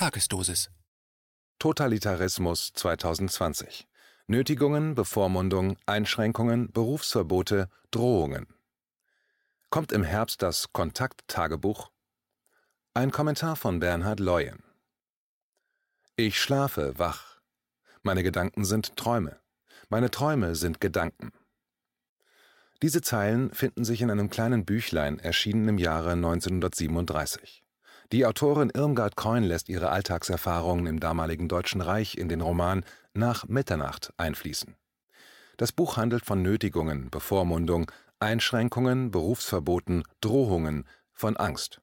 Tagesdosis. 0.00 0.70
Totalitarismus 1.58 2.72
2020. 2.72 3.86
Nötigungen, 4.28 4.94
Bevormundung, 4.94 5.76
Einschränkungen, 5.84 6.72
Berufsverbote, 6.72 7.68
Drohungen. 7.90 8.46
Kommt 9.68 9.92
im 9.92 10.02
Herbst 10.02 10.40
das 10.40 10.72
Kontakttagebuch? 10.72 11.90
Ein 12.94 13.10
Kommentar 13.10 13.56
von 13.56 13.78
Bernhard 13.78 14.20
Leuen. 14.20 14.62
Ich 16.16 16.40
schlafe 16.40 16.98
wach. 16.98 17.42
Meine 18.02 18.22
Gedanken 18.22 18.64
sind 18.64 18.96
Träume. 18.96 19.38
Meine 19.90 20.10
Träume 20.10 20.54
sind 20.54 20.80
Gedanken. 20.80 21.30
Diese 22.80 23.02
Zeilen 23.02 23.52
finden 23.52 23.84
sich 23.84 24.00
in 24.00 24.10
einem 24.10 24.30
kleinen 24.30 24.64
Büchlein, 24.64 25.18
erschienen 25.18 25.68
im 25.68 25.76
Jahre 25.76 26.12
1937. 26.12 27.59
Die 28.12 28.26
Autorin 28.26 28.70
Irmgard 28.70 29.14
Keun 29.14 29.44
lässt 29.44 29.68
ihre 29.68 29.90
Alltagserfahrungen 29.90 30.86
im 30.88 30.98
damaligen 30.98 31.46
Deutschen 31.46 31.80
Reich 31.80 32.16
in 32.18 32.28
den 32.28 32.40
Roman 32.40 32.84
Nach 33.14 33.46
Mitternacht 33.46 34.12
einfließen. 34.16 34.74
Das 35.56 35.70
Buch 35.70 35.96
handelt 35.96 36.24
von 36.24 36.42
Nötigungen, 36.42 37.08
Bevormundung, 37.10 37.92
Einschränkungen, 38.18 39.12
Berufsverboten, 39.12 40.02
Drohungen, 40.20 40.86
von 41.12 41.36
Angst. 41.36 41.80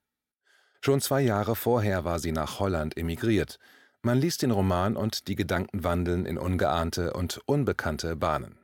Schon 0.82 1.00
zwei 1.00 1.22
Jahre 1.22 1.56
vorher 1.56 2.04
war 2.04 2.20
sie 2.20 2.34
nach 2.34 2.60
Holland 2.60 2.98
emigriert. 2.98 3.58
Man 4.02 4.18
liest 4.18 4.42
den 4.42 4.52
Roman 4.52 4.98
und 4.98 5.30
die 5.30 5.36
Gedanken 5.36 5.86
wandeln 5.86 6.26
in 6.26 6.38
ungeahnte 6.38 7.14
und 7.14 7.40
unbekannte 7.46 8.18
Bahnen. 8.18 8.60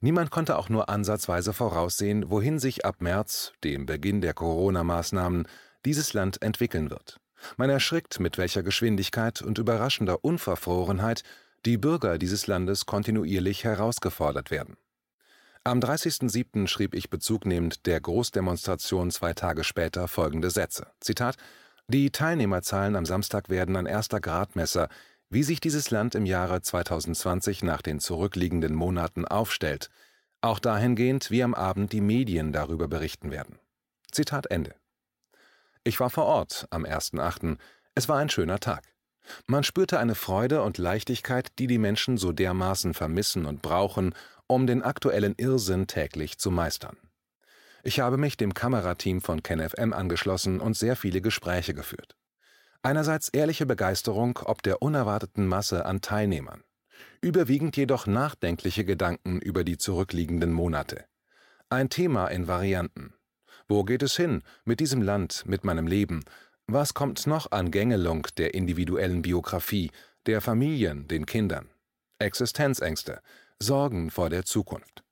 Niemand 0.00 0.30
konnte 0.30 0.58
auch 0.58 0.68
nur 0.68 0.88
ansatzweise 0.88 1.52
voraussehen, 1.52 2.30
wohin 2.30 2.58
sich 2.58 2.84
ab 2.84 2.96
März, 3.00 3.52
dem 3.64 3.86
Beginn 3.86 4.20
der 4.20 4.32
Corona-Maßnahmen, 4.32 5.46
dieses 5.84 6.12
Land 6.12 6.42
entwickeln 6.42 6.90
wird. 6.90 7.20
Man 7.56 7.70
erschrickt, 7.70 8.20
mit 8.20 8.38
welcher 8.38 8.62
Geschwindigkeit 8.62 9.42
und 9.42 9.58
überraschender 9.58 10.24
Unverfrorenheit 10.24 11.22
die 11.64 11.78
Bürger 11.78 12.18
dieses 12.18 12.46
Landes 12.46 12.86
kontinuierlich 12.86 13.64
herausgefordert 13.64 14.50
werden. 14.50 14.76
Am 15.64 15.80
30.07. 15.80 16.66
schrieb 16.66 16.94
ich 16.94 17.10
bezugnehmend 17.10 17.86
der 17.86 18.00
Großdemonstration 18.00 19.10
zwei 19.10 19.34
Tage 19.34 19.64
später 19.64 20.08
folgende 20.08 20.50
Sätze. 20.50 20.86
Zitat 21.00 21.36
Die 21.88 22.10
Teilnehmerzahlen 22.10 22.96
am 22.96 23.04
Samstag 23.04 23.48
werden 23.48 23.76
ein 23.76 23.86
erster 23.86 24.20
Gradmesser, 24.20 24.88
wie 25.30 25.42
sich 25.42 25.60
dieses 25.60 25.90
Land 25.90 26.14
im 26.14 26.24
Jahre 26.24 26.62
2020 26.62 27.62
nach 27.62 27.82
den 27.82 28.00
zurückliegenden 28.00 28.74
Monaten 28.74 29.26
aufstellt, 29.26 29.90
auch 30.40 30.58
dahingehend, 30.58 31.30
wie 31.30 31.42
am 31.42 31.54
Abend 31.54 31.92
die 31.92 32.00
Medien 32.00 32.52
darüber 32.52 32.88
berichten 32.88 33.30
werden. 33.30 33.58
Zitat 34.10 34.46
Ende. 34.46 34.74
Ich 35.88 36.00
war 36.00 36.10
vor 36.10 36.26
Ort 36.26 36.66
am 36.68 36.84
1.8. 36.84 37.56
Es 37.94 38.10
war 38.10 38.18
ein 38.18 38.28
schöner 38.28 38.60
Tag. 38.60 38.84
Man 39.46 39.64
spürte 39.64 39.98
eine 39.98 40.14
Freude 40.14 40.60
und 40.62 40.76
Leichtigkeit, 40.76 41.48
die 41.58 41.66
die 41.66 41.78
Menschen 41.78 42.18
so 42.18 42.30
dermaßen 42.30 42.92
vermissen 42.92 43.46
und 43.46 43.62
brauchen, 43.62 44.14
um 44.46 44.66
den 44.66 44.82
aktuellen 44.82 45.34
Irrsinn 45.38 45.86
täglich 45.86 46.36
zu 46.36 46.50
meistern. 46.50 46.98
Ich 47.82 48.00
habe 48.00 48.18
mich 48.18 48.36
dem 48.36 48.52
Kamerateam 48.52 49.22
von 49.22 49.42
KenFM 49.42 49.94
angeschlossen 49.94 50.60
und 50.60 50.76
sehr 50.76 50.94
viele 50.94 51.22
Gespräche 51.22 51.72
geführt. 51.72 52.18
Einerseits 52.82 53.30
ehrliche 53.30 53.64
Begeisterung 53.64 54.38
ob 54.44 54.62
der 54.62 54.82
unerwarteten 54.82 55.46
Masse 55.46 55.86
an 55.86 56.02
Teilnehmern, 56.02 56.64
überwiegend 57.22 57.78
jedoch 57.78 58.06
nachdenkliche 58.06 58.84
Gedanken 58.84 59.40
über 59.40 59.64
die 59.64 59.78
zurückliegenden 59.78 60.52
Monate. 60.52 61.06
Ein 61.70 61.88
Thema 61.88 62.26
in 62.28 62.46
Varianten, 62.46 63.14
wo 63.68 63.84
geht 63.84 64.02
es 64.02 64.16
hin 64.16 64.42
mit 64.64 64.80
diesem 64.80 65.02
Land, 65.02 65.44
mit 65.46 65.64
meinem 65.64 65.86
Leben? 65.86 66.24
Was 66.66 66.94
kommt 66.94 67.26
noch 67.26 67.52
an 67.52 67.70
Gängelung 67.70 68.26
der 68.36 68.54
individuellen 68.54 69.22
Biografie, 69.22 69.90
der 70.26 70.40
Familien, 70.40 71.06
den 71.06 71.26
Kindern? 71.26 71.68
Existenzängste, 72.18 73.20
Sorgen 73.60 74.10
vor 74.10 74.30
der 74.30 74.44
Zukunft. 74.44 75.02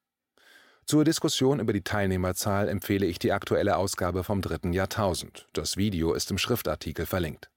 Zur 0.87 1.05
Diskussion 1.05 1.61
über 1.61 1.73
die 1.73 1.83
Teilnehmerzahl 1.83 2.69
empfehle 2.69 3.07
ich 3.07 3.19
die 3.19 3.33
aktuelle 3.33 3.77
Ausgabe 3.77 4.23
vom 4.23 4.41
dritten 4.41 4.73
Jahrtausend. 4.73 5.49
Das 5.53 5.77
Video 5.77 6.15
ist 6.15 6.31
im 6.31 6.39
Schriftartikel 6.39 7.07
verlinkt. 7.07 7.51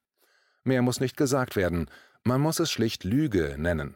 Mehr 0.64 0.82
muss 0.82 1.00
nicht 1.00 1.16
gesagt 1.16 1.56
werden, 1.56 1.90
man 2.24 2.42
muss 2.42 2.60
es 2.60 2.72
schlicht 2.72 3.04
Lüge 3.04 3.56
nennen. 3.58 3.96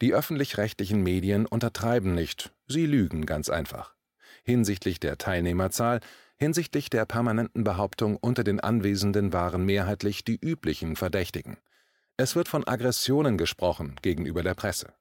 Die 0.00 0.14
öffentlich-rechtlichen 0.14 1.02
Medien 1.02 1.46
untertreiben 1.46 2.14
nicht, 2.14 2.52
sie 2.66 2.86
lügen 2.86 3.26
ganz 3.26 3.48
einfach. 3.48 3.94
Hinsichtlich 4.42 4.98
der 4.98 5.18
Teilnehmerzahl 5.18 6.00
Hinsichtlich 6.36 6.90
der 6.90 7.06
permanenten 7.06 7.64
Behauptung, 7.64 8.16
unter 8.16 8.44
den 8.44 8.60
Anwesenden 8.60 9.32
waren 9.32 9.64
mehrheitlich 9.64 10.24
die 10.24 10.38
üblichen 10.40 10.96
Verdächtigen. 10.96 11.58
Es 12.16 12.36
wird 12.36 12.48
von 12.48 12.66
Aggressionen 12.66 13.38
gesprochen 13.38 13.96
gegenüber 14.02 14.42
der 14.42 14.54
Presse. 14.54 14.92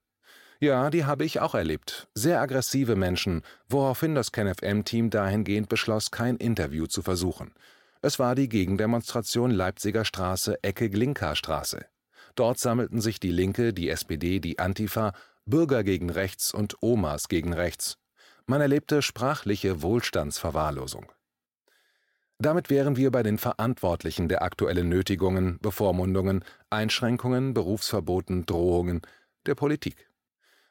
Ja, 0.60 0.90
die 0.90 1.06
habe 1.06 1.26
ich 1.26 1.42
auch 1.42 1.56
erlebt. 1.56 2.08
Sehr 2.14 2.40
aggressive 2.40 2.96
Menschen, 2.96 3.42
woraufhin 3.68 4.16
das 4.16 4.32
KenFM-Team 4.32 5.10
dahingehend 5.10 5.68
beschloss, 5.68 6.12
kein 6.12 6.38
Interview 6.38 6.88
zu 6.88 7.02
versuchen. 7.02 7.54
Es 8.02 8.20
war 8.20 8.36
die 8.36 8.50
Gegendemonstration 8.50 9.52
Leipziger 9.52 10.06
Straße, 10.06 10.64
Ecke 10.64 10.90
Glinka-Straße. 10.90 11.86
Dort 12.36 12.60
sammelten 12.60 13.02
sich 13.02 13.20
die 13.20 13.32
Linke, 13.32 13.74
die 13.74 13.90
SPD, 13.90 14.40
die 14.40 14.60
Antifa, 14.60 15.14
Bürger 15.46 15.84
gegen 15.84 16.10
rechts 16.10 16.54
und 16.54 16.82
Omas 16.82 17.28
gegen 17.28 17.54
rechts. 17.54 17.98
Man 18.46 18.62
erlebte 18.62 19.02
sprachliche 19.02 19.82
Wohlstandsverwahrlosung. 19.82 21.12
Damit 22.44 22.70
wären 22.70 22.98
wir 22.98 23.09
bei 23.09 23.24
den 23.24 23.38
Verantwortlichen 23.38 24.28
der 24.28 24.42
aktuellen 24.42 24.90
Nötigungen, 24.90 25.59
Bevormundungen, 25.62 26.44
Einschränkungen, 26.70 27.54
Berufsverboten, 27.54 28.46
Drohungen 28.46 29.00
der 29.46 29.56
Politik. 29.56 30.09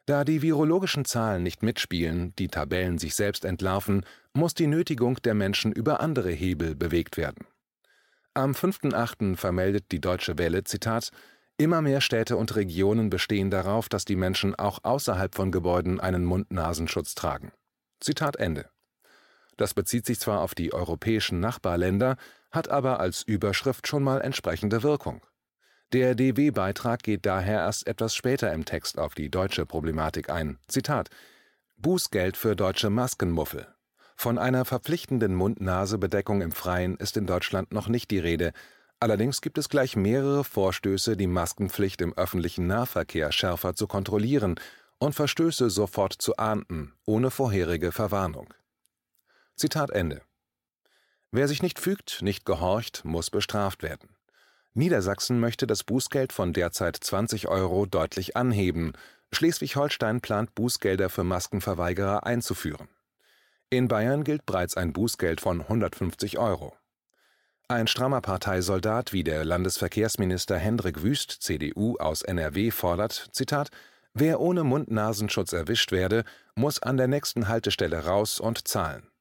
Da 0.04 0.24
die 0.24 0.42
virologischen 0.42 1.06
Zahlen 1.06 1.42
nicht 1.42 1.62
mitspielen, 1.62 2.34
die 2.36 2.48
Tabellen 2.48 2.98
sich 2.98 3.14
selbst 3.14 3.46
entlarven, 3.46 4.04
muss 4.34 4.52
die 4.52 4.66
Nötigung 4.66 5.16
der 5.22 5.32
Menschen 5.32 5.72
über 5.72 6.00
andere 6.00 6.30
Hebel 6.30 6.74
bewegt 6.74 7.16
werden. 7.16 7.46
Am 8.34 8.52
5.8. 8.52 9.38
vermeldet 9.38 9.86
die 9.92 10.00
Deutsche 10.02 10.36
Welle, 10.36 10.64
Zitat, 10.64 11.10
Immer 11.56 11.80
mehr 11.80 12.02
Städte 12.02 12.36
und 12.36 12.54
Regionen 12.54 13.08
bestehen 13.08 13.50
darauf, 13.50 13.88
dass 13.88 14.04
die 14.04 14.16
Menschen 14.16 14.54
auch 14.54 14.80
außerhalb 14.82 15.34
von 15.34 15.50
Gebäuden 15.50 16.00
einen 16.00 16.26
Mund-Nasenschutz 16.26 17.14
tragen. 17.14 17.50
Zitat 17.98 18.36
Ende. 18.36 18.68
Das 19.62 19.74
bezieht 19.74 20.06
sich 20.06 20.18
zwar 20.18 20.40
auf 20.40 20.56
die 20.56 20.72
europäischen 20.72 21.38
Nachbarländer, 21.38 22.16
hat 22.50 22.68
aber 22.68 22.98
als 22.98 23.22
Überschrift 23.22 23.86
schon 23.86 24.02
mal 24.02 24.20
entsprechende 24.20 24.82
Wirkung. 24.82 25.24
Der 25.92 26.16
DW-Beitrag 26.16 27.04
geht 27.04 27.26
daher 27.26 27.60
erst 27.60 27.86
etwas 27.86 28.16
später 28.16 28.52
im 28.52 28.64
Text 28.64 28.98
auf 28.98 29.14
die 29.14 29.30
deutsche 29.30 29.64
Problematik 29.64 30.30
ein. 30.30 30.58
Zitat 30.66 31.10
Bußgeld 31.76 32.36
für 32.36 32.56
deutsche 32.56 32.90
Maskenmuffel. 32.90 33.68
Von 34.16 34.36
einer 34.36 34.64
verpflichtenden 34.64 35.36
Mund-Nase-Bedeckung 35.36 36.42
im 36.42 36.50
Freien 36.50 36.96
ist 36.96 37.16
in 37.16 37.28
Deutschland 37.28 37.70
noch 37.70 37.86
nicht 37.86 38.10
die 38.10 38.18
Rede. 38.18 38.54
Allerdings 38.98 39.42
gibt 39.42 39.58
es 39.58 39.68
gleich 39.68 39.94
mehrere 39.94 40.42
Vorstöße, 40.42 41.16
die 41.16 41.28
Maskenpflicht 41.28 42.00
im 42.00 42.14
öffentlichen 42.14 42.66
Nahverkehr 42.66 43.30
schärfer 43.30 43.76
zu 43.76 43.86
kontrollieren 43.86 44.56
und 44.98 45.14
Verstöße 45.14 45.70
sofort 45.70 46.14
zu 46.14 46.36
ahnden, 46.36 46.94
ohne 47.04 47.30
vorherige 47.30 47.92
Verwarnung. 47.92 48.52
Zitat 49.56 49.90
Ende. 49.90 50.22
Wer 51.30 51.48
sich 51.48 51.62
nicht 51.62 51.78
fügt, 51.78 52.22
nicht 52.22 52.44
gehorcht, 52.44 53.04
muss 53.04 53.30
bestraft 53.30 53.82
werden. 53.82 54.10
Niedersachsen 54.74 55.38
möchte 55.38 55.66
das 55.66 55.84
Bußgeld 55.84 56.32
von 56.32 56.52
derzeit 56.52 56.96
20 56.96 57.48
Euro 57.48 57.86
deutlich 57.86 58.36
anheben. 58.36 58.92
Schleswig-Holstein 59.32 60.20
plant 60.20 60.54
Bußgelder 60.54 61.10
für 61.10 61.24
Maskenverweigerer 61.24 62.24
einzuführen. 62.26 62.88
In 63.70 63.88
Bayern 63.88 64.24
gilt 64.24 64.44
bereits 64.44 64.76
ein 64.76 64.92
Bußgeld 64.92 65.40
von 65.40 65.62
150 65.62 66.38
Euro. 66.38 66.74
Ein 67.68 67.86
strammer 67.86 68.20
Parteisoldat 68.20 69.14
wie 69.14 69.24
der 69.24 69.46
Landesverkehrsminister 69.46 70.58
Hendrik 70.58 71.02
Wüst, 71.02 71.30
CDU 71.40 71.96
aus 71.96 72.20
NRW, 72.20 72.70
fordert, 72.70 73.28
Zitat, 73.32 73.70
wer 74.12 74.40
ohne 74.40 74.64
Mund-Nasenschutz 74.64 75.54
erwischt 75.54 75.92
werde, 75.92 76.24
muss 76.54 76.82
an 76.82 76.98
der 76.98 77.08
nächsten 77.08 77.48
Haltestelle 77.48 78.04
raus 78.04 78.40
und 78.40 78.68
zahlen. 78.68 79.11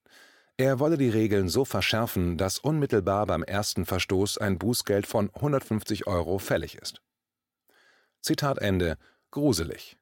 Er 0.62 0.78
wolle 0.78 0.96
die 0.96 1.10
Regeln 1.10 1.50
so 1.50 1.66
verschärfen, 1.66 2.38
dass 2.38 2.60
unmittelbar 2.60 3.26
beim 3.26 3.42
ersten 3.42 3.88
Verstoß 3.88 4.38
ein 4.38 4.60
Bußgeld 4.60 5.08
von 5.08 5.32
150 5.34 6.06
Euro 6.06 6.38
fällig 6.38 6.76
ist. 6.76 7.02
Zitat 8.22 8.60
Ende. 8.60 9.00
Gruselig. 9.32 9.98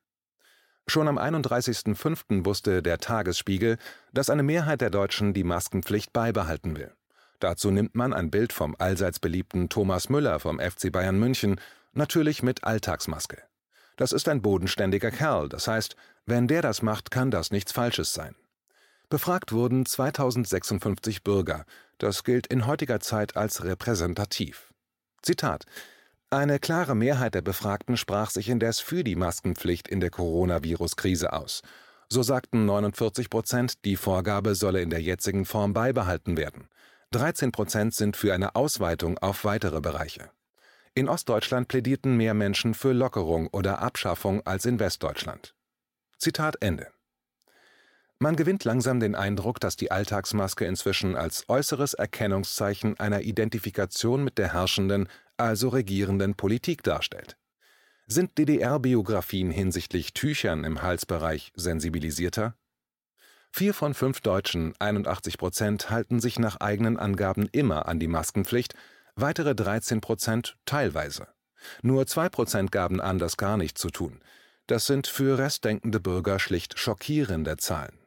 Schon 0.86 1.08
am 1.08 1.18
31.05. 1.18 2.44
wusste 2.44 2.84
der 2.84 2.98
Tagesspiegel, 2.98 3.78
dass 4.12 4.30
eine 4.30 4.44
Mehrheit 4.44 4.82
der 4.82 4.90
Deutschen 4.90 5.34
die 5.34 5.46
Maskenpflicht 5.46 6.12
beibehalten 6.12 6.76
will. 6.76 6.92
Dazu 7.40 7.72
nimmt 7.72 7.96
man 7.96 8.12
ein 8.12 8.30
Bild 8.30 8.52
vom 8.52 8.76
allseits 8.80 9.20
beliebten 9.20 9.70
Thomas 9.70 10.10
Müller 10.10 10.42
vom 10.42 10.60
FC 10.60 10.92
Bayern 10.92 11.18
München, 11.18 11.62
natürlich 11.94 12.44
mit 12.44 12.66
Alltagsmaske. 12.66 13.42
Das 13.96 14.12
ist 14.12 14.28
ein 14.28 14.42
bodenständiger 14.42 15.12
Kerl, 15.12 15.48
das 15.48 15.70
heißt, 15.70 15.96
wenn 16.26 16.50
der 16.50 16.62
das 16.62 16.82
macht, 16.82 17.12
kann 17.12 17.32
das 17.32 17.50
nichts 17.52 17.72
Falsches 17.72 18.14
sein. 18.14 18.36
Befragt 19.10 19.52
wurden 19.54 19.88
2056 19.88 21.24
Bürger. 21.24 21.66
Das 21.98 22.24
gilt 22.24 22.46
in 22.46 22.68
heutiger 22.68 23.00
Zeit 23.00 23.36
als 23.36 23.64
repräsentativ. 23.64 24.72
Zitat 25.24 25.66
Eine 26.30 26.60
klare 26.60 26.96
Mehrheit 26.96 27.34
der 27.34 27.42
Befragten 27.42 27.98
sprach 27.98 28.30
sich 28.30 28.50
indes 28.50 28.80
für 28.80 29.04
die 29.04 29.16
Maskenpflicht 29.16 29.88
in 29.88 30.00
der 30.00 30.12
Coronavirus-Krise 30.12 31.34
aus. 31.34 31.64
So 32.08 32.22
sagten 32.22 32.66
49 32.66 33.32
Prozent, 33.32 33.84
die 33.84 33.96
Vorgabe 33.96 34.54
solle 34.54 34.82
in 34.82 34.92
der 34.92 35.02
jetzigen 35.02 35.46
Form 35.46 35.74
beibehalten 35.74 36.38
werden. 36.38 36.70
13 37.10 37.52
Prozent 37.52 37.96
sind 37.96 38.16
für 38.16 38.36
eine 38.36 38.56
Ausweitung 38.56 39.18
auf 39.18 39.44
weitere 39.44 39.82
Bereiche. 39.82 40.30
In 40.94 41.10
Ostdeutschland 41.10 41.68
plädierten 41.68 42.16
mehr 42.16 42.36
Menschen 42.36 42.76
für 42.76 42.94
Lockerung 42.94 43.48
oder 43.48 43.80
Abschaffung 43.80 44.46
als 44.46 44.66
in 44.66 44.80
Westdeutschland. 44.80 45.56
Zitat 46.20 46.62
Ende. 46.62 46.92
Man 48.22 48.36
gewinnt 48.36 48.66
langsam 48.66 49.00
den 49.00 49.16
Eindruck, 49.16 49.62
dass 49.62 49.78
die 49.78 49.92
Alltagsmaske 49.92 50.66
inzwischen 50.66 51.16
als 51.16 51.48
äußeres 51.48 51.94
Erkennungszeichen 51.94 53.00
einer 53.00 53.22
Identifikation 53.22 54.26
mit 54.26 54.38
der 54.38 54.52
herrschenden, 54.52 55.08
also 55.38 55.70
regierenden 55.70 56.36
Politik 56.36 56.84
darstellt. 56.84 57.38
Sind 58.08 58.38
DDR-Biografien 58.38 59.52
hinsichtlich 59.52 60.14
Tüchern 60.14 60.66
im 60.66 60.82
Halsbereich 60.82 61.54
sensibilisierter? 61.56 62.56
Vier 63.52 63.74
von 63.74 63.94
fünf 63.94 64.20
Deutschen, 64.20 64.74
81 64.80 65.38
Prozent, 65.38 65.90
halten 65.90 66.20
sich 66.20 66.40
nach 66.40 66.58
eigenen 66.58 66.98
Angaben 66.98 67.48
immer 67.54 67.88
an 67.88 68.00
die 68.00 68.08
Maskenpflicht, 68.08 68.74
weitere 69.16 69.56
13 69.56 70.02
Prozent 70.02 70.58
teilweise. 70.66 71.28
Nur 71.82 72.06
zwei 72.06 72.28
Prozent 72.28 72.74
gaben 72.74 73.00
an, 73.00 73.18
das 73.18 73.38
gar 73.38 73.56
nicht 73.56 73.78
zu 73.78 73.90
tun. 73.90 74.20
Das 74.68 74.88
sind 74.88 75.08
für 75.08 75.38
restdenkende 75.38 76.02
Bürger 76.02 76.38
schlicht 76.38 76.78
schockierende 76.78 77.56
Zahlen. 77.56 77.99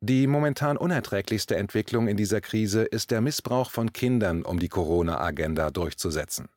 Die 0.00 0.26
momentan 0.26 0.76
unerträglichste 0.76 1.56
Entwicklung 1.56 2.06
in 2.06 2.16
dieser 2.16 2.40
Krise 2.40 2.82
ist 2.84 3.10
der 3.10 3.22
Missbrauch 3.22 3.70
von 3.70 3.92
Kindern, 3.92 4.42
um 4.42 4.58
die 4.58 4.68
Corona-Agenda 4.68 5.70
durchzusetzen. 5.70 6.48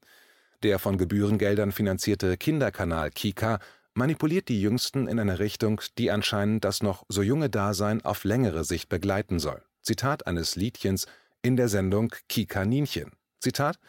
Der 0.61 0.77
von 0.77 0.97
Gebührengeldern 0.97 1.71
finanzierte 1.71 2.35
Kinderkanal 2.35 3.11
Kika 3.11 3.59
manipuliert 3.93 4.49
die 4.49 4.61
Jüngsten 4.61 5.07
in 5.07 5.19
eine 5.19 5.39
Richtung, 5.39 5.81
die 5.97 6.11
anscheinend 6.11 6.65
das 6.65 6.83
noch 6.83 7.05
so 7.07 7.21
junge 7.21 7.49
Dasein 7.49 8.03
auf 8.03 8.25
längere 8.25 8.65
Sicht 8.65 8.89
begleiten 8.89 9.39
soll. 9.39 9.63
Zitat 9.81 10.27
eines 10.27 10.57
Liedchens 10.57 11.05
in 11.41 11.55
der 11.55 11.69
Sendung 11.69 12.13
Kikaninchen. 12.27 13.11
Zitat 13.39 13.79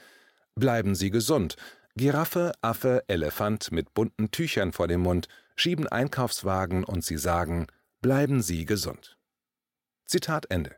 Bleiben 0.55 0.94
Sie 0.94 1.11
gesund. 1.11 1.56
Giraffe, 1.96 2.53
Affe, 2.61 3.03
Elefant 3.08 3.73
mit 3.73 3.94
bunten 3.94 4.31
Tüchern 4.31 4.73
vor 4.73 4.87
dem 4.87 5.00
Mund 5.00 5.26
schieben 5.56 5.88
Einkaufswagen 5.88 6.85
und 6.85 7.05
sie 7.05 7.19
sagen, 7.19 7.67
bleiben 8.00 8.43
Sie 8.43 8.64
gesund. 8.64 9.17
Zitat 10.11 10.47
Ende. 10.51 10.75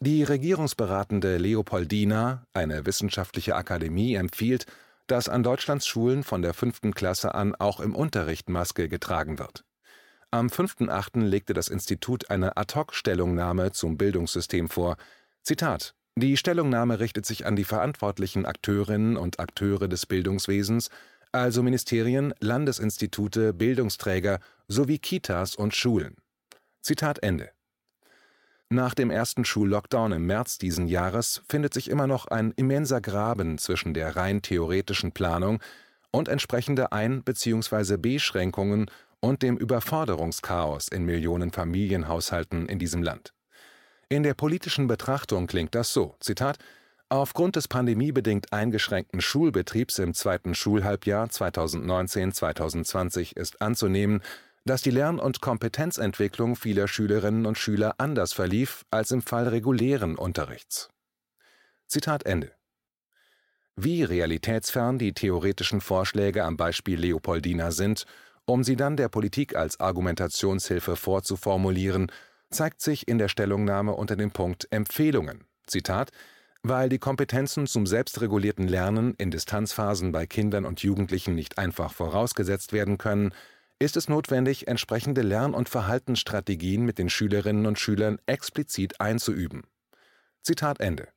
Die 0.00 0.24
regierungsberatende 0.24 1.38
Leopoldina, 1.38 2.44
eine 2.52 2.84
wissenschaftliche 2.84 3.54
Akademie, 3.54 4.16
empfiehlt, 4.16 4.66
dass 5.06 5.28
an 5.28 5.44
Deutschlands 5.44 5.86
Schulen 5.86 6.24
von 6.24 6.42
der 6.42 6.52
fünften 6.52 6.94
Klasse 6.94 7.36
an 7.36 7.54
auch 7.54 7.78
im 7.78 7.94
Unterricht 7.94 8.48
Maske 8.48 8.88
getragen 8.88 9.38
wird. 9.38 9.64
Am 10.32 10.48
5.8. 10.48 11.20
legte 11.20 11.54
das 11.54 11.68
Institut 11.68 12.28
eine 12.28 12.56
Ad-hoc-Stellungnahme 12.56 13.70
zum 13.70 13.96
Bildungssystem 13.96 14.68
vor. 14.68 14.96
Zitat: 15.44 15.94
Die 16.16 16.36
Stellungnahme 16.36 16.98
richtet 16.98 17.24
sich 17.24 17.46
an 17.46 17.54
die 17.54 17.62
verantwortlichen 17.62 18.46
Akteurinnen 18.46 19.16
und 19.16 19.38
Akteure 19.38 19.86
des 19.86 20.06
Bildungswesens, 20.06 20.90
also 21.30 21.62
Ministerien, 21.62 22.34
Landesinstitute, 22.40 23.52
Bildungsträger 23.52 24.40
sowie 24.66 24.98
Kitas 24.98 25.54
und 25.54 25.76
Schulen 25.76 26.16
Zitat 26.82 27.22
Ende. 27.22 27.50
Nach 28.70 28.94
dem 28.94 29.10
ersten 29.10 29.46
Schullockdown 29.46 30.12
im 30.12 30.26
März 30.26 30.58
diesen 30.58 30.88
Jahres 30.88 31.42
findet 31.48 31.72
sich 31.72 31.90
immer 31.90 32.06
noch 32.06 32.26
ein 32.26 32.52
immenser 32.52 33.00
Graben 33.00 33.56
zwischen 33.56 33.94
der 33.94 34.16
rein 34.16 34.42
theoretischen 34.42 35.12
Planung 35.12 35.60
und 36.10 36.28
entsprechende 36.28 36.92
Ein- 36.92 37.22
bzw. 37.22 37.96
Beschränkungen 37.96 38.90
und 39.20 39.42
dem 39.42 39.56
Überforderungschaos 39.56 40.88
in 40.88 41.04
Millionen 41.04 41.50
Familienhaushalten 41.50 42.68
in 42.68 42.78
diesem 42.78 43.02
Land. 43.02 43.32
In 44.10 44.22
der 44.22 44.34
politischen 44.34 44.86
Betrachtung 44.86 45.46
klingt 45.46 45.74
das 45.74 45.92
so: 45.92 46.16
Zitat 46.20 46.58
Aufgrund 47.10 47.56
des 47.56 47.68
pandemiebedingt 47.68 48.52
eingeschränkten 48.52 49.22
Schulbetriebs 49.22 49.98
im 49.98 50.12
zweiten 50.12 50.54
Schulhalbjahr 50.54 51.28
2019-2020 51.28 53.34
ist 53.34 53.62
anzunehmen 53.62 54.20
dass 54.68 54.82
die 54.82 54.90
Lern- 54.90 55.18
und 55.18 55.40
Kompetenzentwicklung 55.40 56.56
vieler 56.56 56.88
Schülerinnen 56.88 57.46
und 57.46 57.58
Schüler 57.58 57.94
anders 57.98 58.32
verlief 58.32 58.84
als 58.90 59.10
im 59.10 59.22
Fall 59.22 59.48
regulären 59.48 60.16
Unterrichts. 60.16 60.90
Zitat 61.86 62.26
Ende. 62.26 62.52
Wie 63.76 64.02
realitätsfern 64.02 64.98
die 64.98 65.14
theoretischen 65.14 65.80
Vorschläge 65.80 66.44
am 66.44 66.56
Beispiel 66.56 66.98
Leopoldina 66.98 67.70
sind, 67.70 68.04
um 68.44 68.64
sie 68.64 68.76
dann 68.76 68.96
der 68.96 69.08
Politik 69.08 69.56
als 69.56 69.80
Argumentationshilfe 69.80 70.96
vorzuformulieren, 70.96 72.10
zeigt 72.50 72.80
sich 72.80 73.08
in 73.08 73.18
der 73.18 73.28
Stellungnahme 73.28 73.92
unter 73.92 74.16
dem 74.16 74.32
Punkt 74.32 74.66
Empfehlungen. 74.70 75.44
Zitat 75.66 76.10
weil 76.62 76.88
die 76.88 76.98
Kompetenzen 76.98 77.66
zum 77.66 77.86
selbstregulierten 77.86 78.66
Lernen 78.66 79.14
in 79.16 79.30
Distanzphasen 79.30 80.12
bei 80.12 80.26
Kindern 80.26 80.64
und 80.64 80.82
Jugendlichen 80.82 81.34
nicht 81.34 81.58
einfach 81.58 81.92
vorausgesetzt 81.92 82.72
werden 82.72 82.98
können, 82.98 83.32
ist 83.78 83.96
es 83.96 84.08
notwendig, 84.08 84.68
entsprechende 84.68 85.22
Lern- 85.22 85.54
und 85.54 85.68
Verhaltensstrategien 85.68 86.84
mit 86.84 86.98
den 86.98 87.08
Schülerinnen 87.08 87.66
und 87.66 87.78
Schülern 87.78 88.18
explizit 88.26 89.00
einzuüben. 89.00 89.64
Zitat 90.42 90.80
Ende. 90.80 91.08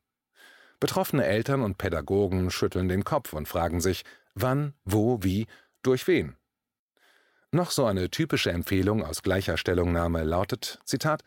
Betroffene 0.79 1.25
Eltern 1.25 1.61
und 1.61 1.77
Pädagogen 1.77 2.51
schütteln 2.51 2.87
den 2.87 3.03
Kopf 3.03 3.33
und 3.33 3.47
fragen 3.47 3.81
sich, 3.81 4.03
wann, 4.33 4.73
wo, 4.83 5.19
wie, 5.21 5.47
durch 5.83 6.07
wen. 6.07 6.35
Noch 7.51 7.71
so 7.71 7.85
eine 7.85 8.09
typische 8.09 8.51
Empfehlung 8.51 9.03
aus 9.03 9.23
gleicher 9.23 9.57
Stellungnahme 9.57 10.23
lautet, 10.23 10.79
Zitat, 10.85 11.23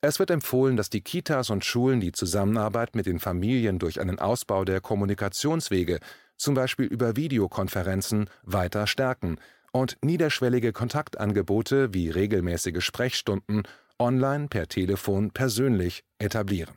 es 0.00 0.18
wird 0.18 0.30
empfohlen, 0.30 0.76
dass 0.76 0.90
die 0.90 1.00
Kitas 1.00 1.50
und 1.50 1.64
Schulen 1.64 2.00
die 2.00 2.12
Zusammenarbeit 2.12 2.94
mit 2.94 3.06
den 3.06 3.18
Familien 3.18 3.78
durch 3.78 4.00
einen 4.00 4.18
Ausbau 4.18 4.64
der 4.64 4.80
Kommunikationswege, 4.80 6.00
zum 6.36 6.54
Beispiel 6.54 6.86
über 6.86 7.16
Videokonferenzen, 7.16 8.28
weiter 8.42 8.86
stärken, 8.86 9.38
und 9.76 9.98
niederschwellige 10.02 10.72
Kontaktangebote 10.72 11.92
wie 11.92 12.08
regelmäßige 12.08 12.82
Sprechstunden 12.82 13.64
online, 13.98 14.48
per 14.48 14.68
Telefon, 14.68 15.30
persönlich 15.30 16.02
etablieren. 16.18 16.76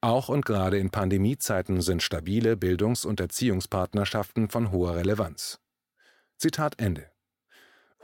Auch 0.00 0.28
und 0.28 0.44
gerade 0.44 0.78
in 0.78 0.90
Pandemiezeiten 0.90 1.80
sind 1.80 2.02
stabile 2.02 2.56
Bildungs- 2.56 3.04
und 3.04 3.20
Erziehungspartnerschaften 3.20 4.48
von 4.48 4.72
hoher 4.72 4.96
Relevanz. 4.96 5.60
Zitat 6.36 6.80
Ende. 6.80 7.10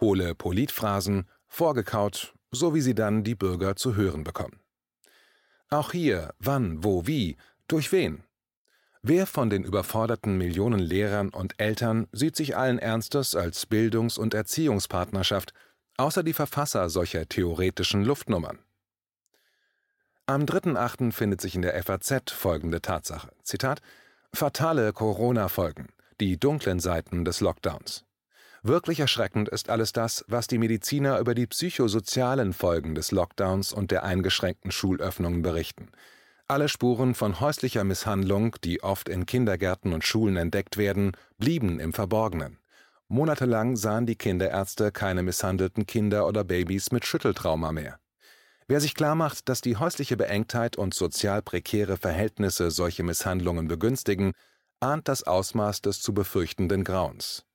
Hohle 0.00 0.34
Politphrasen, 0.34 1.28
vorgekaut, 1.46 2.34
so 2.50 2.74
wie 2.74 2.80
sie 2.80 2.94
dann 2.94 3.24
die 3.24 3.34
Bürger 3.34 3.76
zu 3.76 3.96
hören 3.96 4.24
bekommen. 4.24 4.60
Auch 5.68 5.92
hier, 5.92 6.32
wann, 6.38 6.82
wo, 6.84 7.06
wie, 7.06 7.36
durch 7.66 7.92
wen? 7.92 8.22
Wer 9.04 9.26
von 9.26 9.50
den 9.50 9.64
überforderten 9.64 10.38
Millionen 10.38 10.78
Lehrern 10.78 11.30
und 11.30 11.54
Eltern 11.58 12.06
sieht 12.12 12.36
sich 12.36 12.56
allen 12.56 12.78
Ernstes 12.78 13.34
als 13.34 13.66
Bildungs- 13.66 14.16
und 14.16 14.32
Erziehungspartnerschaft, 14.32 15.52
außer 15.96 16.22
die 16.22 16.32
Verfasser 16.32 16.88
solcher 16.88 17.28
theoretischen 17.28 18.04
Luftnummern? 18.04 18.60
Am 20.26 20.44
3.8. 20.44 21.10
findet 21.10 21.40
sich 21.40 21.56
in 21.56 21.62
der 21.62 21.82
FAZ 21.82 22.30
folgende 22.30 22.80
Tatsache: 22.80 23.30
Zitat: 23.42 23.82
Fatale 24.32 24.92
Corona-Folgen, 24.92 25.88
die 26.20 26.38
dunklen 26.38 26.78
Seiten 26.78 27.24
des 27.24 27.40
Lockdowns. 27.40 28.04
Wirklich 28.62 29.00
erschreckend 29.00 29.48
ist 29.48 29.68
alles 29.68 29.92
das, 29.92 30.24
was 30.28 30.46
die 30.46 30.58
Mediziner 30.58 31.18
über 31.18 31.34
die 31.34 31.48
psychosozialen 31.48 32.52
Folgen 32.52 32.94
des 32.94 33.10
Lockdowns 33.10 33.72
und 33.72 33.90
der 33.90 34.04
eingeschränkten 34.04 34.70
Schulöffnungen 34.70 35.42
berichten. 35.42 35.90
Alle 36.52 36.68
Spuren 36.68 37.14
von 37.14 37.40
häuslicher 37.40 37.82
Misshandlung, 37.82 38.56
die 38.62 38.82
oft 38.82 39.08
in 39.08 39.24
Kindergärten 39.24 39.94
und 39.94 40.04
Schulen 40.04 40.36
entdeckt 40.36 40.76
werden, 40.76 41.12
blieben 41.38 41.80
im 41.80 41.94
Verborgenen. 41.94 42.58
Monatelang 43.08 43.74
sahen 43.74 44.04
die 44.04 44.16
Kinderärzte 44.16 44.92
keine 44.92 45.22
misshandelten 45.22 45.86
Kinder 45.86 46.26
oder 46.26 46.44
Babys 46.44 46.92
mit 46.92 47.06
Schütteltrauma 47.06 47.72
mehr. 47.72 48.00
Wer 48.68 48.82
sich 48.82 48.94
klarmacht, 48.94 49.48
dass 49.48 49.62
die 49.62 49.78
häusliche 49.78 50.18
Beengtheit 50.18 50.76
und 50.76 50.92
sozial 50.92 51.40
prekäre 51.40 51.96
Verhältnisse 51.96 52.70
solche 52.70 53.02
Misshandlungen 53.02 53.66
begünstigen, 53.66 54.32
ahnt 54.78 55.08
das 55.08 55.22
Ausmaß 55.22 55.80
des 55.80 56.02
zu 56.02 56.12
befürchtenden 56.12 56.84
Grauens. 56.84 57.46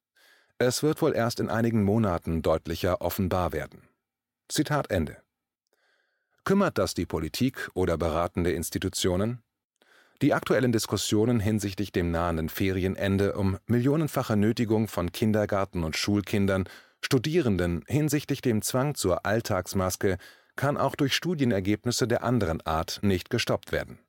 Es 0.58 0.82
wird 0.82 1.04
wohl 1.04 1.13
erst 1.13 1.39
in 1.39 1.51
einigen 1.51 1.84
Monaten 1.84 2.42
deutlicher 2.42 3.01
offenbar 3.01 3.54
werden. 3.54 3.84
Zitat 4.50 4.89
Ende. 4.89 5.18
Kümmert 6.48 6.77
das 6.77 6.94
die 6.94 7.06
Politik 7.06 7.70
oder 7.74 7.98
beratende 7.98 8.54
Institutionen? 8.54 9.44
Die 10.22 10.34
aktuellen 10.34 10.72
Diskussionen 10.72 11.42
hinsichtlich 11.42 11.92
dem 11.92 12.10
nahenden 12.10 12.48
Ferienende 12.48 13.34
um 13.34 13.58
millionenfache 13.66 14.38
Nötigung 14.38 14.88
von 14.88 15.12
Kindergarten- 15.12 15.84
und 15.84 15.98
Schulkindern, 15.98 16.63
Studierenden 17.01 17.84
hinsichtlich 17.89 18.39
dem 18.39 18.62
Zwang 18.62 18.96
zur 18.96 19.25
Alltagsmaske 19.25 20.18
kann 20.56 20.77
auch 20.77 20.96
durch 20.96 21.13
Studienergebnisse 21.16 22.08
der 22.08 22.24
anderen 22.24 22.66
Art 22.66 23.00
nicht 23.01 23.30
gestoppt 23.30 23.74
werden. 23.74 24.00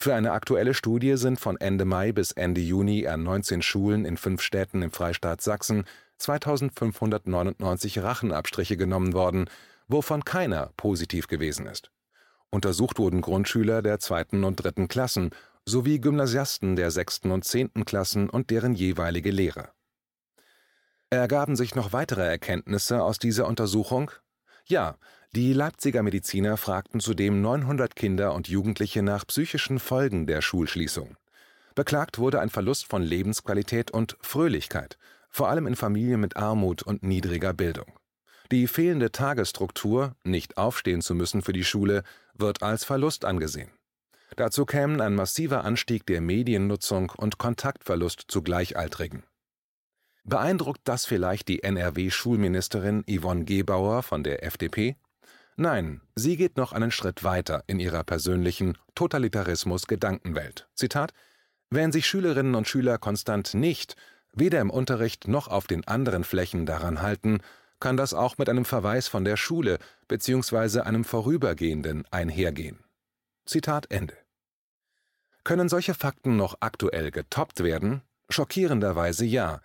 Für 0.00 0.16
eine 0.16 0.32
aktuelle 0.32 0.74
Studie 0.74 1.16
sind 1.18 1.38
von 1.38 1.56
Ende 1.56 1.84
Mai 1.84 2.10
bis 2.10 2.32
Ende 2.32 2.60
Juni 2.60 3.06
an 3.06 3.22
19 3.22 3.62
Schulen 3.62 4.04
in 4.04 4.16
fünf 4.16 4.42
Städten 4.42 4.82
im 4.82 4.90
Freistaat 4.90 5.40
Sachsen 5.40 5.84
2599 6.18 8.00
Rachenabstriche 8.00 8.76
genommen 8.76 9.12
worden, 9.12 9.48
wovon 9.90 10.24
keiner 10.24 10.72
positiv 10.76 11.26
gewesen 11.26 11.66
ist. 11.66 11.90
Untersucht 12.50 12.98
wurden 12.98 13.20
Grundschüler 13.20 13.82
der 13.82 13.98
zweiten 13.98 14.44
und 14.44 14.56
dritten 14.56 14.88
Klassen 14.88 15.30
sowie 15.64 16.00
Gymnasiasten 16.00 16.76
der 16.76 16.90
sechsten 16.90 17.30
und 17.30 17.44
zehnten 17.44 17.84
Klassen 17.84 18.28
und 18.28 18.50
deren 18.50 18.74
jeweilige 18.74 19.30
Lehrer. 19.30 19.72
Ergaben 21.10 21.56
sich 21.56 21.74
noch 21.74 21.92
weitere 21.92 22.26
Erkenntnisse 22.26 23.02
aus 23.02 23.18
dieser 23.18 23.46
Untersuchung? 23.46 24.10
Ja, 24.64 24.96
die 25.32 25.52
Leipziger 25.52 26.02
Mediziner 26.02 26.56
fragten 26.56 27.00
zudem 27.00 27.40
900 27.40 27.94
Kinder 27.94 28.34
und 28.34 28.48
Jugendliche 28.48 29.02
nach 29.02 29.26
psychischen 29.26 29.78
Folgen 29.78 30.26
der 30.26 30.40
Schulschließung. 30.40 31.16
Beklagt 31.74 32.18
wurde 32.18 32.40
ein 32.40 32.50
Verlust 32.50 32.86
von 32.86 33.02
Lebensqualität 33.02 33.90
und 33.90 34.16
Fröhlichkeit, 34.20 34.98
vor 35.28 35.48
allem 35.48 35.66
in 35.66 35.76
Familien 35.76 36.20
mit 36.20 36.36
Armut 36.36 36.82
und 36.82 37.02
niedriger 37.02 37.52
Bildung. 37.52 37.99
Die 38.52 38.66
fehlende 38.66 39.12
Tagesstruktur, 39.12 40.16
nicht 40.24 40.56
aufstehen 40.56 41.02
zu 41.02 41.14
müssen 41.14 41.42
für 41.42 41.52
die 41.52 41.64
Schule, 41.64 42.02
wird 42.34 42.62
als 42.62 42.84
Verlust 42.84 43.24
angesehen. 43.24 43.70
Dazu 44.36 44.66
kämen 44.66 45.00
ein 45.00 45.14
massiver 45.14 45.64
Anstieg 45.64 46.04
der 46.06 46.20
Mediennutzung 46.20 47.12
und 47.16 47.38
Kontaktverlust 47.38 48.24
zu 48.28 48.42
Gleichaltrigen. 48.42 49.22
Beeindruckt 50.24 50.80
das 50.84 51.06
vielleicht 51.06 51.48
die 51.48 51.62
NRW-Schulministerin 51.62 53.04
Yvonne 53.08 53.44
Gebauer 53.44 54.02
von 54.02 54.24
der 54.24 54.44
FDP? 54.44 54.96
Nein, 55.56 56.00
sie 56.14 56.36
geht 56.36 56.56
noch 56.56 56.72
einen 56.72 56.90
Schritt 56.90 57.22
weiter 57.22 57.64
in 57.66 57.80
ihrer 57.80 58.02
persönlichen 58.02 58.78
Totalitarismus-Gedankenwelt. 58.94 60.68
Zitat: 60.74 61.12
Wenn 61.70 61.92
sich 61.92 62.06
Schülerinnen 62.06 62.54
und 62.54 62.68
Schüler 62.68 62.98
konstant 62.98 63.54
nicht, 63.54 63.96
weder 64.32 64.60
im 64.60 64.70
Unterricht 64.70 65.28
noch 65.28 65.48
auf 65.48 65.66
den 65.66 65.86
anderen 65.86 66.24
Flächen 66.24 66.66
daran 66.66 67.02
halten, 67.02 67.40
kann 67.80 67.96
das 67.96 68.14
auch 68.14 68.38
mit 68.38 68.48
einem 68.48 68.64
Verweis 68.64 69.08
von 69.08 69.24
der 69.24 69.36
Schule 69.36 69.78
bzw. 70.08 70.80
einem 70.80 71.04
Vorübergehenden 71.04 72.04
einhergehen. 72.10 72.78
Zitat 73.46 73.90
Ende. 73.90 74.14
Können 75.42 75.68
solche 75.68 75.94
Fakten 75.94 76.36
noch 76.36 76.58
aktuell 76.60 77.10
getoppt 77.10 77.64
werden? 77.64 78.02
Schockierenderweise 78.28 79.24
ja. 79.24 79.60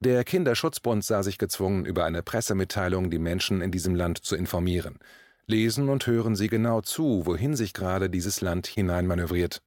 Der 0.00 0.24
Kinderschutzbund 0.24 1.04
sah 1.04 1.22
sich 1.22 1.38
gezwungen, 1.38 1.84
über 1.84 2.04
eine 2.04 2.22
Pressemitteilung 2.22 3.10
die 3.10 3.18
Menschen 3.18 3.60
in 3.60 3.70
diesem 3.70 3.94
Land 3.94 4.18
zu 4.18 4.34
informieren. 4.34 4.98
Lesen 5.46 5.88
und 5.88 6.06
hören 6.06 6.36
Sie 6.36 6.48
genau 6.48 6.80
zu, 6.80 7.26
wohin 7.26 7.54
sich 7.54 7.74
gerade 7.74 8.10
dieses 8.10 8.40
Land 8.40 8.66
hineinmanövriert. 8.66 9.62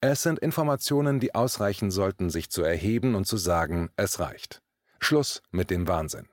Es 0.00 0.22
sind 0.22 0.38
Informationen, 0.38 1.20
die 1.20 1.34
ausreichen 1.34 1.90
sollten, 1.90 2.30
sich 2.30 2.50
zu 2.50 2.62
erheben 2.62 3.14
und 3.14 3.26
zu 3.26 3.36
sagen, 3.36 3.90
es 3.96 4.20
reicht. 4.20 4.62
Schluss 5.00 5.42
mit 5.50 5.70
dem 5.70 5.88
Wahnsinn. 5.88 6.28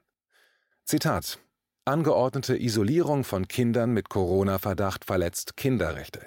Zitat 0.88 1.39
Angeordnete 1.86 2.56
Isolierung 2.56 3.24
von 3.24 3.48
Kindern 3.48 3.89
mit 3.89 4.08
Corona-Verdacht 4.08 5.04
verletzt 5.04 5.58
Kinderrechte. 5.58 6.22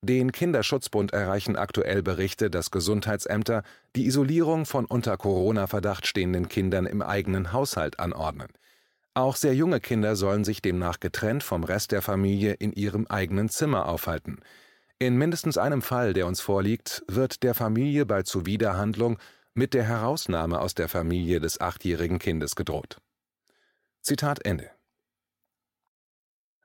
Den 0.00 0.30
Kinderschutzbund 0.30 1.12
erreichen 1.12 1.56
aktuell 1.56 2.00
Berichte, 2.00 2.50
dass 2.50 2.70
Gesundheitsämter 2.70 3.64
die 3.96 4.06
Isolierung 4.06 4.64
von 4.64 4.84
unter 4.84 5.16
Corona-Verdacht 5.16 6.06
stehenden 6.06 6.46
Kindern 6.46 6.86
im 6.86 7.02
eigenen 7.02 7.52
Haushalt 7.52 7.98
anordnen. 7.98 8.46
Auch 9.12 9.34
sehr 9.34 9.56
junge 9.56 9.80
Kinder 9.80 10.14
sollen 10.14 10.44
sich 10.44 10.62
demnach 10.62 11.00
getrennt 11.00 11.42
vom 11.42 11.64
Rest 11.64 11.90
der 11.90 12.00
Familie 12.00 12.52
in 12.52 12.72
ihrem 12.72 13.08
eigenen 13.08 13.48
Zimmer 13.48 13.88
aufhalten. 13.88 14.38
In 15.00 15.16
mindestens 15.16 15.58
einem 15.58 15.82
Fall, 15.82 16.12
der 16.12 16.28
uns 16.28 16.40
vorliegt, 16.40 17.02
wird 17.08 17.42
der 17.42 17.54
Familie 17.54 18.06
bei 18.06 18.22
Zuwiderhandlung 18.22 19.18
mit 19.52 19.74
der 19.74 19.82
Herausnahme 19.82 20.60
aus 20.60 20.76
der 20.76 20.88
Familie 20.88 21.40
des 21.40 21.60
achtjährigen 21.60 22.20
Kindes 22.20 22.54
gedroht. 22.54 22.98
Zitat 24.04 24.44
Ende. 24.44 24.70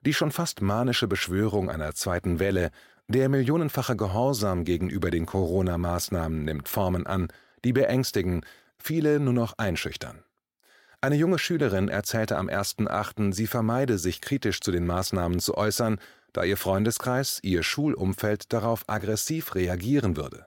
Die 0.04 0.12
schon 0.12 0.30
fast 0.30 0.60
manische 0.60 1.08
Beschwörung 1.08 1.70
einer 1.70 1.94
zweiten 1.94 2.38
Welle 2.38 2.70
der 3.08 3.30
millionenfache 3.30 3.96
Gehorsam 3.96 4.64
gegenüber 4.64 5.10
den 5.10 5.24
Corona-Maßnahmen 5.24 6.44
nimmt 6.44 6.68
Formen 6.68 7.06
an, 7.06 7.28
die 7.64 7.72
beängstigen, 7.72 8.44
viele 8.76 9.20
nur 9.20 9.32
noch 9.32 9.54
einschüchtern. 9.56 10.22
Eine 11.00 11.16
junge 11.16 11.38
Schülerin 11.38 11.88
erzählte 11.88 12.36
am 12.36 12.50
1.8., 12.50 13.32
sie 13.32 13.46
vermeide, 13.46 13.96
sich 13.96 14.20
kritisch 14.20 14.60
zu 14.60 14.70
den 14.70 14.84
Maßnahmen 14.84 15.40
zu 15.40 15.56
äußern, 15.56 15.98
da 16.34 16.44
ihr 16.44 16.58
Freundeskreis, 16.58 17.40
ihr 17.42 17.62
Schulumfeld 17.62 18.52
darauf 18.52 18.84
aggressiv 18.86 19.54
reagieren 19.54 20.18
würde. 20.18 20.44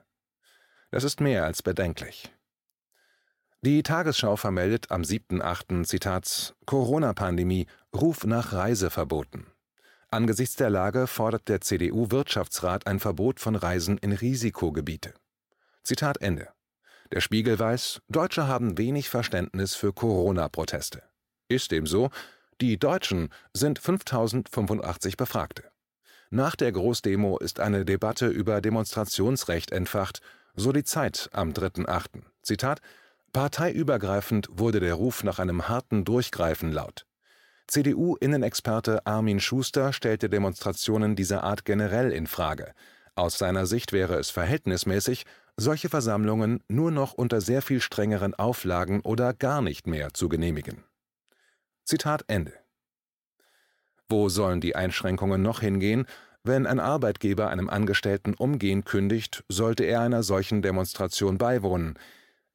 Das 0.92 1.02
ist 1.02 1.20
mehr 1.20 1.44
als 1.44 1.60
bedenklich. 1.60 2.33
Die 3.66 3.82
Tagesschau 3.82 4.36
vermeldet 4.36 4.90
am 4.90 5.00
7.8. 5.00 5.84
Zitat 5.84 6.54
Corona-Pandemie, 6.66 7.66
Ruf 7.94 8.26
nach 8.26 8.52
Reiseverboten. 8.52 9.46
Angesichts 10.10 10.56
der 10.56 10.68
Lage 10.68 11.06
fordert 11.06 11.48
der 11.48 11.62
CDU-Wirtschaftsrat 11.62 12.86
ein 12.86 13.00
Verbot 13.00 13.40
von 13.40 13.56
Reisen 13.56 13.96
in 13.96 14.12
Risikogebiete. 14.12 15.14
Zitat 15.82 16.20
Ende. 16.20 16.50
Der 17.10 17.22
Spiegel 17.22 17.58
weiß, 17.58 18.02
Deutsche 18.10 18.46
haben 18.46 18.76
wenig 18.76 19.08
Verständnis 19.08 19.74
für 19.74 19.94
Corona-Proteste. 19.94 21.02
Ist 21.48 21.70
dem 21.70 21.86
so? 21.86 22.10
Die 22.60 22.78
Deutschen 22.78 23.30
sind 23.54 23.78
5085 23.78 25.16
Befragte. 25.16 25.64
Nach 26.28 26.54
der 26.54 26.70
Großdemo 26.70 27.38
ist 27.38 27.60
eine 27.60 27.86
Debatte 27.86 28.26
über 28.26 28.60
Demonstrationsrecht 28.60 29.72
entfacht, 29.72 30.20
so 30.54 30.70
die 30.70 30.84
Zeit 30.84 31.30
am 31.32 31.52
3.8. 31.52 32.24
Zitat: 32.42 32.82
Parteiübergreifend 33.34 34.48
wurde 34.52 34.78
der 34.78 34.94
Ruf 34.94 35.24
nach 35.24 35.40
einem 35.40 35.66
harten 35.68 36.04
Durchgreifen 36.04 36.70
laut. 36.70 37.04
CDU-Innenexperte 37.66 39.04
Armin 39.06 39.40
Schuster 39.40 39.92
stellte 39.92 40.28
Demonstrationen 40.28 41.16
dieser 41.16 41.42
Art 41.42 41.64
generell 41.64 42.12
in 42.12 42.28
Frage. 42.28 42.72
Aus 43.16 43.36
seiner 43.36 43.66
Sicht 43.66 43.92
wäre 43.92 44.14
es 44.20 44.30
verhältnismäßig, 44.30 45.26
solche 45.56 45.88
Versammlungen 45.88 46.62
nur 46.68 46.92
noch 46.92 47.12
unter 47.12 47.40
sehr 47.40 47.60
viel 47.60 47.80
strengeren 47.80 48.34
Auflagen 48.34 49.00
oder 49.00 49.34
gar 49.34 49.62
nicht 49.62 49.88
mehr 49.88 50.14
zu 50.14 50.28
genehmigen. 50.28 50.84
Zitat 51.84 52.22
Ende. 52.28 52.52
Wo 54.08 54.28
sollen 54.28 54.60
die 54.60 54.76
Einschränkungen 54.76 55.42
noch 55.42 55.60
hingehen, 55.60 56.06
wenn 56.44 56.68
ein 56.68 56.78
Arbeitgeber 56.78 57.48
einem 57.48 57.68
Angestellten 57.68 58.34
umgehend 58.34 58.86
kündigt, 58.86 59.42
sollte 59.48 59.82
er 59.82 60.02
einer 60.02 60.22
solchen 60.22 60.62
Demonstration 60.62 61.36
beiwohnen? 61.36 61.98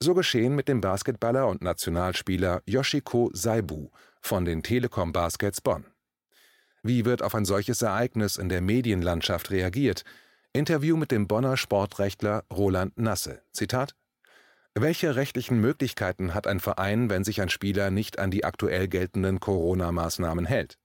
So 0.02 0.14
geschehen 0.14 0.56
mit 0.56 0.70
dem 0.70 0.80
Basketballer 0.80 1.48
und 1.48 1.62
Nationalspieler 1.62 2.62
Yoshiko 2.66 3.32
Saibu 3.34 3.90
von 4.22 4.46
den 4.46 4.64
Telekom 4.64 5.12
Baskets 5.12 5.60
Bonn. 5.60 5.86
Wie 6.84 7.04
wird 7.04 7.22
auf 7.22 7.36
ein 7.36 7.44
solches 7.44 7.82
Ereignis 7.82 8.38
in 8.38 8.48
der 8.48 8.62
Medienlandschaft 8.62 9.52
reagiert? 9.52 10.06
Interview 10.54 10.96
mit 10.96 11.12
dem 11.12 11.28
Bonner 11.28 11.58
Sportrechtler 11.58 12.46
Roland 12.50 12.98
Nasse. 12.98 13.42
Zitat: 13.52 13.94
Welche 14.74 15.18
rechtlichen 15.18 15.60
Möglichkeiten 15.60 16.34
hat 16.34 16.48
ein 16.48 16.62
Verein, 16.62 17.10
wenn 17.10 17.26
sich 17.26 17.42
ein 17.42 17.50
Spieler 17.50 17.92
nicht 17.92 18.20
an 18.20 18.32
die 18.32 18.46
aktuell 18.46 18.88
geltenden 18.88 19.42
Corona-Maßnahmen 19.42 20.46
hält? 20.46 20.80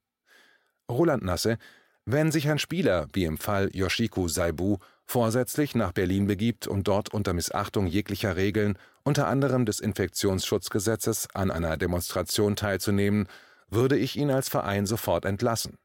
Roland 0.91 1.23
Nasse: 1.23 1.57
Wenn 2.03 2.33
sich 2.33 2.49
ein 2.49 2.59
Spieler, 2.59 3.07
wie 3.13 3.23
im 3.23 3.37
Fall 3.37 3.69
Yoshiko 3.71 4.27
Saibu, 4.27 4.79
vorsätzlich 5.05 5.75
nach 5.75 5.91
Berlin 5.91 6.27
begibt 6.27 6.67
und 6.67 6.87
dort 6.87 7.13
unter 7.13 7.33
Missachtung 7.33 7.87
jeglicher 7.87 8.35
Regeln, 8.35 8.77
unter 9.03 9.27
anderem 9.27 9.65
des 9.65 9.79
Infektionsschutzgesetzes, 9.79 11.27
an 11.33 11.51
einer 11.51 11.77
Demonstration 11.77 12.55
teilzunehmen, 12.55 13.27
würde 13.69 13.97
ich 13.97 14.15
ihn 14.17 14.31
als 14.31 14.49
Verein 14.49 14.85
sofort 14.85 15.25
entlassen. 15.25 15.77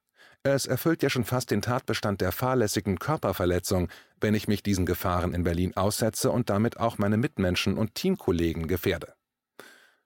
Es 0.43 0.65
erfüllt 0.65 1.03
ja 1.03 1.11
schon 1.11 1.25
fast 1.25 1.51
den 1.51 1.61
Tatbestand 1.61 2.23
der 2.23 2.33
fahrlässigen 2.33 2.99
Körperverletzung, 2.99 3.89
wenn 4.21 4.35
ich 4.35 4.49
mich 4.49 4.63
diesen 4.63 4.87
Gefahren 4.87 5.35
in 5.35 5.45
Berlin 5.45 5.77
aussetze 5.77 6.31
und 6.31 6.49
damit 6.49 6.81
auch 6.81 6.97
meine 6.97 7.19
Mitmenschen 7.19 7.77
und 7.77 7.95
Teamkollegen 7.95 8.67
gefährde. 8.67 9.13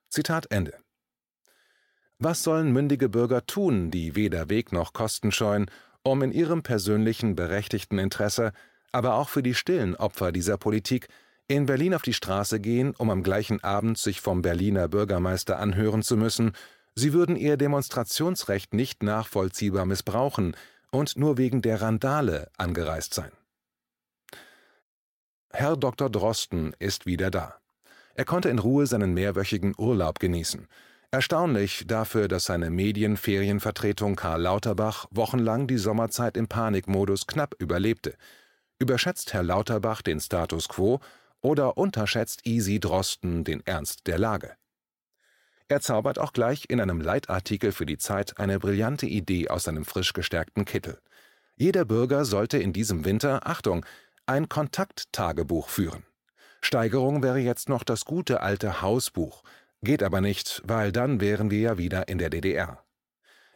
Zitat 0.09 0.51
Ende. 0.51 0.73
Was 2.19 2.43
sollen 2.43 2.71
mündige 2.71 3.09
Bürger 3.09 3.45
tun, 3.45 3.91
die 3.91 4.15
weder 4.15 4.49
Weg 4.49 4.71
noch 4.71 4.93
Kosten 4.93 5.31
scheuen, 5.31 5.71
um 6.03 6.21
in 6.21 6.31
ihrem 6.31 6.63
persönlichen 6.63 7.35
berechtigten 7.35 7.97
Interesse 7.97 8.51
aber 8.95 9.15
auch 9.15 9.27
für 9.27 9.43
die 9.43 9.53
stillen 9.53 9.97
Opfer 9.97 10.31
dieser 10.31 10.55
Politik 10.55 11.09
in 11.49 11.65
Berlin 11.65 11.93
auf 11.93 12.01
die 12.01 12.13
Straße 12.13 12.61
gehen, 12.61 12.95
um 12.97 13.09
am 13.09 13.23
gleichen 13.23 13.61
Abend 13.61 13.97
sich 13.97 14.21
vom 14.21 14.41
Berliner 14.41 14.87
Bürgermeister 14.87 15.59
anhören 15.59 16.01
zu 16.01 16.15
müssen, 16.15 16.53
sie 16.95 17.11
würden 17.11 17.35
ihr 17.35 17.57
Demonstrationsrecht 17.57 18.73
nicht 18.73 19.03
nachvollziehbar 19.03 19.85
missbrauchen 19.85 20.55
und 20.91 21.17
nur 21.17 21.37
wegen 21.37 21.61
der 21.61 21.81
Randale 21.81 22.49
angereist 22.57 23.13
sein. 23.13 23.33
Herr 25.51 25.75
Dr. 25.75 26.09
Drosten 26.09 26.73
ist 26.79 27.05
wieder 27.05 27.29
da. 27.29 27.55
Er 28.13 28.23
konnte 28.23 28.47
in 28.47 28.59
Ruhe 28.59 28.87
seinen 28.87 29.13
mehrwöchigen 29.13 29.73
Urlaub 29.77 30.19
genießen. 30.19 30.69
Erstaunlich 31.11 31.83
dafür, 31.85 32.29
dass 32.29 32.45
seine 32.45 32.69
Medienferienvertretung 32.69 34.15
Karl 34.15 34.43
Lauterbach 34.43 35.05
wochenlang 35.11 35.67
die 35.67 35.79
Sommerzeit 35.79 36.37
im 36.37 36.47
Panikmodus 36.47 37.27
knapp 37.27 37.55
überlebte– 37.59 38.15
Überschätzt 38.77 39.33
Herr 39.33 39.43
Lauterbach 39.43 40.01
den 40.01 40.19
Status 40.19 40.67
quo 40.67 40.99
oder 41.39 41.77
unterschätzt 41.77 42.45
Easy 42.45 42.81
Drosten 42.81 43.45
den 43.45 43.65
Ernst 43.65 44.05
der 44.05 44.17
Lage? 44.17 44.57
Er 45.69 45.79
zaubert 45.79 46.19
auch 46.19 46.33
gleich 46.33 46.65
in 46.67 46.81
einem 46.81 46.99
Leitartikel 46.99 47.71
für 47.71 47.85
die 47.85 47.97
Zeit 47.97 48.37
eine 48.37 48.59
brillante 48.59 49.05
Idee 49.05 49.47
aus 49.47 49.63
seinem 49.63 49.85
frisch 49.85 50.11
gestärkten 50.11 50.65
Kittel. 50.65 50.99
Jeder 51.55 51.85
Bürger 51.85 52.25
sollte 52.25 52.57
in 52.57 52.73
diesem 52.73 53.05
Winter, 53.05 53.47
Achtung, 53.47 53.85
ein 54.25 54.49
Kontakttagebuch 54.49 55.69
führen. 55.69 56.05
Steigerung 56.61 57.23
wäre 57.23 57.39
jetzt 57.39 57.69
noch 57.69 57.83
das 57.83 58.03
gute 58.03 58.41
alte 58.41 58.81
Hausbuch, 58.81 59.43
geht 59.81 60.03
aber 60.03 60.19
nicht, 60.19 60.61
weil 60.65 60.91
dann 60.91 61.21
wären 61.21 61.49
wir 61.49 61.59
ja 61.59 61.77
wieder 61.77 62.09
in 62.09 62.17
der 62.17 62.29
DDR. 62.29 62.83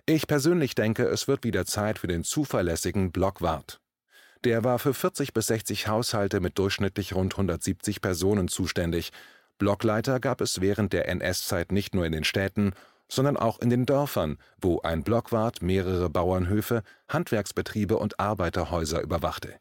Ich 0.06 0.28
persönlich 0.28 0.76
denke, 0.76 1.04
es 1.04 1.28
wird 1.28 1.44
wieder 1.44 1.66
Zeit 1.66 2.00
für 2.00 2.08
den 2.08 2.24
zuverlässigen 2.24 3.12
Blockwart. 3.12 3.82
Der 4.46 4.64
war 4.64 4.80
für 4.80 4.94
40 4.94 5.34
bis 5.34 5.48
60 5.48 5.88
Haushalte 5.88 6.40
mit 6.40 6.58
durchschnittlich 6.58 7.14
rund 7.14 7.34
170 7.34 8.00
Personen 8.00 8.48
zuständig. 8.48 9.12
Blockleiter 9.58 10.22
gab 10.22 10.40
es 10.40 10.62
während 10.62 10.94
der 10.94 11.10
NS-Zeit 11.10 11.74
nicht 11.74 11.94
nur 11.94 12.06
in 12.06 12.14
den 12.14 12.24
Städten, 12.24 12.72
sondern 13.10 13.36
auch 13.36 13.60
in 13.60 13.70
den 13.70 13.86
Dörfern, 13.86 14.38
wo 14.62 14.80
ein 14.82 15.04
Blockwart 15.04 15.62
mehrere 15.62 16.10
Bauernhöfe, 16.10 16.84
Handwerksbetriebe 17.10 17.98
und 17.98 18.20
Arbeiterhäuser 18.20 19.02
überwachte. 19.02 19.56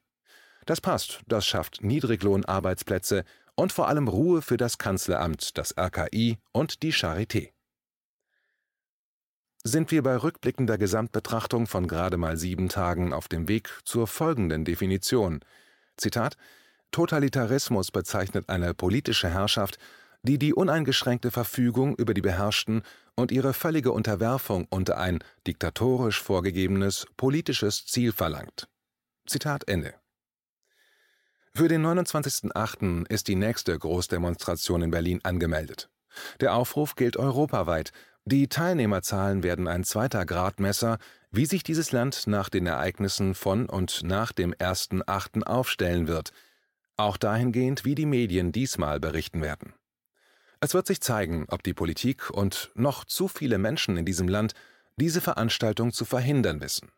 Das 0.65 0.81
passt, 0.81 1.23
das 1.27 1.47
schafft 1.47 1.83
Niedriglohnarbeitsplätze 1.83 3.25
und 3.57 3.73
vor 3.73 3.89
allem 3.89 4.07
Ruhe 4.07 4.43
für 4.43 4.59
das 4.59 4.79
Kanzleramt, 4.79 5.59
das 5.59 5.75
RKI 5.77 6.39
und 6.53 6.85
die 6.85 6.93
Charité. 6.93 7.51
Sind 9.71 9.91
wir 9.91 10.03
bei 10.03 10.17
rückblickender 10.17 10.79
Gesamtbetrachtung 10.79 11.67
von 11.67 11.89
gerade 11.89 12.17
mal 12.17 12.39
sieben 12.39 12.71
Tagen 12.71 13.13
auf 13.13 13.29
dem 13.29 13.49
Weg 13.49 13.69
zur 13.85 14.07
folgenden 14.07 14.65
Definition. 14.65 15.41
Zitat 15.99 16.39
Totalitarismus 16.91 17.91
bezeichnet 17.91 18.49
eine 18.49 18.73
politische 18.73 19.29
Herrschaft, 19.29 19.77
die 20.23 20.39
die 20.39 20.55
uneingeschränkte 20.55 21.31
Verfügung 21.31 21.97
über 21.97 22.15
die 22.15 22.23
Beherrschten 22.23 22.81
und 23.15 23.31
ihre 23.31 23.53
völlige 23.53 23.93
Unterwerfung 23.93 24.67
unter 24.71 24.97
ein 24.97 25.19
diktatorisch 25.47 26.23
vorgegebenes 26.23 27.07
politisches 27.19 27.85
Ziel 27.85 28.13
verlangt. 28.13 28.69
Zitat 29.27 29.69
Ende. 29.69 29.93
Für 31.55 31.69
den 31.69 31.85
29.08. 31.85 33.07
ist 33.11 33.29
die 33.29 33.37
nächste 33.37 33.79
Großdemonstration 33.79 34.81
in 34.81 34.91
Berlin 34.91 35.21
angemeldet. 35.25 35.91
Der 36.41 36.55
Aufruf 36.55 36.95
gilt 36.95 37.19
europaweit. 37.19 37.93
Die 38.31 38.47
Teilnehmerzahlen 38.47 39.43
werden 39.43 39.67
ein 39.67 39.85
zweiter 39.85 40.27
Gradmesser, 40.27 40.99
wie 41.31 41.47
sich 41.47 41.63
dieses 41.63 41.93
Land 41.93 42.27
nach 42.27 42.51
den 42.51 42.67
Ereignissen 42.67 43.35
von 43.35 43.71
und 43.71 44.03
nach 44.03 44.33
dem 44.33 44.53
1.08. 44.53 45.45
aufstellen 45.45 46.09
wird, 46.09 46.33
auch 46.99 47.17
dahingehend, 47.17 47.87
wie 47.87 47.95
die 47.95 48.05
Medien 48.05 48.53
diesmal 48.53 49.01
berichten 49.01 49.41
werden. 49.41 49.73
Es 50.61 50.75
wird 50.75 50.87
sich 50.87 51.01
zeigen, 51.01 51.47
ob 51.49 51.63
die 51.63 51.73
Politik 51.73 52.29
und 52.29 52.71
noch 52.75 53.07
zu 53.07 53.29
viele 53.29 53.57
Menschen 53.57 53.97
in 53.97 54.05
diesem 54.05 54.29
Land 54.29 54.53
diese 54.97 55.23
Veranstaltung 55.23 55.95
zu 55.95 56.05
verhindern 56.05 56.61
wissen, 56.61 56.91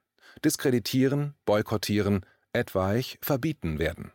diskreditieren, 0.44 1.34
boykottieren, 1.44 2.26
etwaig 2.52 3.18
verbieten 3.22 3.78
werden 3.78 4.10